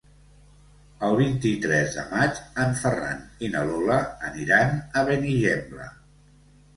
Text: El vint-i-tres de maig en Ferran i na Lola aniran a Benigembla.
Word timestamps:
El 1.07 1.17
vint-i-tres 1.17 1.91
de 1.97 2.05
maig 2.13 2.39
en 2.63 2.73
Ferran 2.79 3.21
i 3.45 3.49
na 3.57 3.61
Lola 3.73 3.99
aniran 4.31 4.73
a 4.79 5.05
Benigembla. 5.11 5.87